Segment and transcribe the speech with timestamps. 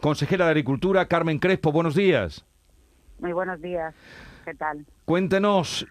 [0.00, 2.44] Consejera de Agricultura, Carmen Crespo, buenos días.
[3.18, 3.94] Muy buenos días,
[4.44, 4.84] ¿qué tal?
[5.04, 5.86] Cuéntenos.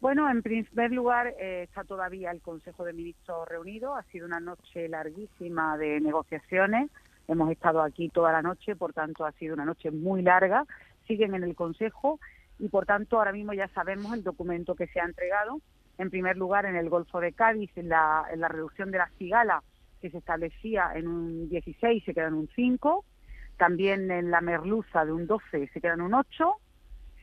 [0.00, 3.94] Bueno, en primer lugar, eh, está todavía el Consejo de Ministros reunido.
[3.94, 6.90] Ha sido una noche larguísima de negociaciones.
[7.28, 10.64] Hemos estado aquí toda la noche, por tanto, ha sido una noche muy larga.
[11.06, 12.18] Siguen en el Consejo
[12.58, 15.60] y, por tanto, ahora mismo ya sabemos el documento que se ha entregado.
[15.98, 19.10] En primer lugar, en el Golfo de Cádiz, en la, en la reducción de la
[19.18, 19.62] cigala,
[20.00, 23.04] que se establecía en un 16, se queda en un 5
[23.60, 26.50] también en la merluza de un 12 se queda en un 8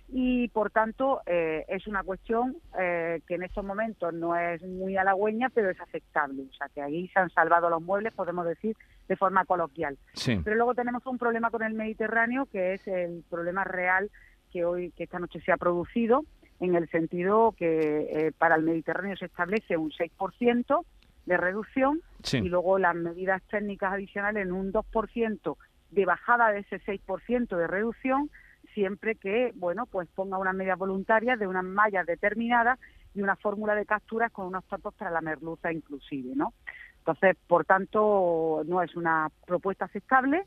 [0.09, 4.95] y por tanto eh, es una cuestión eh, que en estos momentos no es muy
[4.97, 8.77] halagüeña pero es aceptable, o sea que ahí se han salvado los muebles, podemos decir
[9.07, 9.97] de forma coloquial.
[10.43, 14.11] Pero luego tenemos un problema con el Mediterráneo que es el problema real
[14.53, 16.23] que hoy, que esta noche se ha producido,
[16.59, 20.85] en el sentido que eh, para el Mediterráneo se establece un 6%
[21.25, 21.99] de reducción
[22.33, 25.57] y luego las medidas técnicas adicionales en un 2%
[25.91, 28.29] de bajada de ese 6% de reducción
[28.77, 32.79] siempre que, bueno, pues ponga unas medidas voluntarias de unas mallas determinadas
[33.15, 36.53] y una fórmula de capturas con unos topos para la merluza inclusive, ¿no?
[36.99, 40.43] Entonces, por tanto, no es una propuesta aceptable,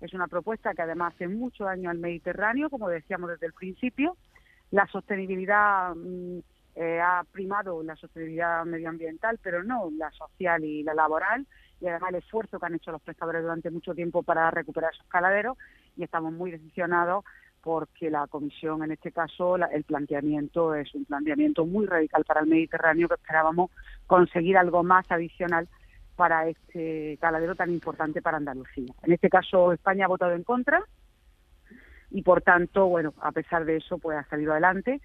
[0.00, 4.16] es una propuesta que además hace mucho daño al Mediterráneo, como decíamos desde el principio.
[4.70, 6.38] La sostenibilidad mm,
[6.76, 11.46] eh, ha primado la sostenibilidad medioambiental, pero no la social y la laboral
[11.80, 15.06] y además el esfuerzo que han hecho los pescadores durante mucho tiempo para recuperar sus
[15.06, 15.56] caladeros
[15.96, 17.24] y estamos muy decepcionados
[17.60, 22.46] porque la comisión, en este caso, el planteamiento es un planteamiento muy radical para el
[22.46, 23.70] Mediterráneo que esperábamos
[24.06, 25.66] conseguir algo más adicional
[26.14, 28.92] para este caladero tan importante para Andalucía.
[29.02, 30.82] En este caso, España ha votado en contra
[32.10, 35.00] y, por tanto, bueno, a pesar de eso, pues ha salido adelante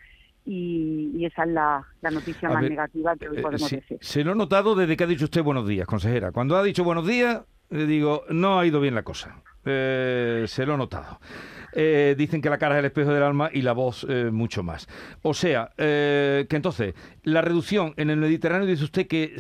[0.46, 3.98] y, esa es la, noticia más negativa que hoy eh, podemos decir.
[4.02, 6.32] Se lo ha notado desde que ha dicho usted buenos días, consejera.
[6.32, 9.42] Cuando ha dicho buenos días, le digo, no ha ido bien la cosa.
[9.66, 11.20] Eh, se lo ha notado.
[11.74, 14.88] Eh, dicen que la cara es el espejo del alma y la voz mucho más.
[15.22, 19.34] O sea, que entonces, la reducción en el Mediterráneo, dice usted que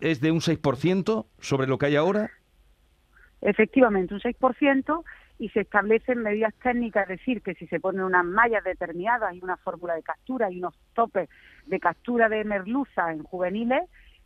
[0.00, 2.30] es de un 6% sobre lo que hay ahora.
[3.40, 5.04] Efectivamente, un 6%
[5.38, 9.42] y se establecen medidas técnicas, es decir, que si se ponen unas mallas determinadas y
[9.42, 11.28] una fórmula de captura y unos topes
[11.66, 13.82] de captura de merluza en juveniles,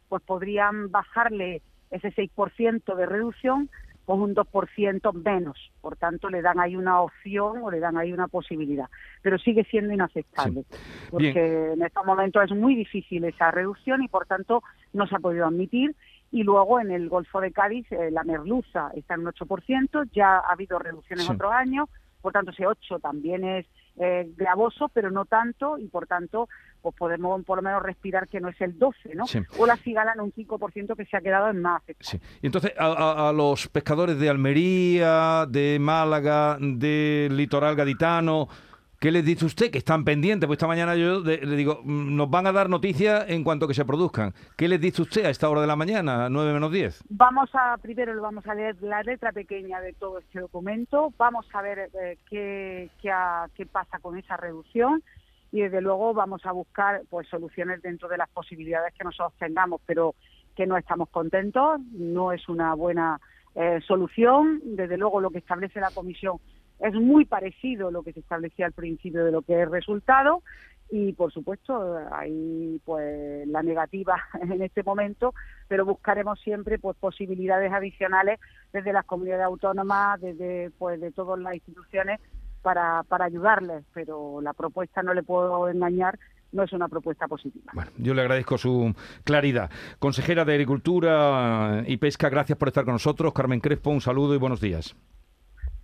[0.09, 3.71] pues podrían bajarle ese 6% de reducción
[4.05, 5.71] con un 2% menos.
[5.83, 8.87] Por tanto, le dan ahí una opción o le dan ahí una posibilidad.
[9.23, 10.65] Pero sigue siendo inaceptable,
[11.11, 14.63] porque en estos momentos es muy difícil esa reducción y, por tanto,
[14.95, 15.95] no se ha podido admitir
[16.31, 20.37] y luego en el Golfo de Cádiz eh, la merluza está en un 8%, ya
[20.37, 21.89] ha habido reducciones en otros años,
[22.21, 23.66] por tanto ese 8 también es
[23.97, 26.49] eh, gravoso, pero no tanto, y por tanto
[26.81, 29.25] pues podemos por lo menos respirar que no es el 12, ¿no?
[29.59, 31.83] O la cigala en un 5% que se ha quedado en más.
[31.99, 32.21] Sí.
[32.41, 38.49] Y entonces a, a, los pescadores de Almería, de Málaga, del litoral gaditano,
[38.98, 39.70] ¿Qué les dice usted?
[39.70, 43.26] Que están pendientes, pues esta mañana yo le digo, mm, nos van a dar noticias
[43.28, 44.34] en cuanto que se produzcan.
[44.56, 47.04] ¿Qué les dice usted a esta hora de la mañana, 9 menos 10?
[47.09, 51.62] Vamos a, primero vamos a leer la letra pequeña de todo este documento, vamos a
[51.62, 55.04] ver eh, qué, qué, pasa con esa reducción
[55.53, 59.80] y desde luego vamos a buscar pues soluciones dentro de las posibilidades que nosotros tengamos,
[59.86, 60.16] pero
[60.56, 63.20] que no estamos contentos, no es una buena
[63.54, 66.41] eh, solución, desde luego lo que establece la Comisión
[66.81, 70.43] es muy parecido lo que se establecía al principio de lo que es resultado
[70.91, 75.34] y por supuesto hay pues la negativa en este momento
[75.66, 78.41] pero buscaremos siempre pues posibilidades adicionales
[78.72, 82.21] desde las comunidades autónomas desde pues de todas las instituciones
[82.62, 86.19] para, para ayudarles pero la propuesta no le puedo engañar
[86.50, 87.72] no es una propuesta positiva.
[87.75, 89.71] Bueno, yo le agradezco su claridad.
[89.99, 93.34] Consejera de Agricultura y Pesca, gracias por estar con nosotros.
[93.34, 94.97] Carmen Crespo, un saludo y buenos días.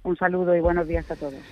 [0.05, 1.47] Un saludo y buenos días a todos.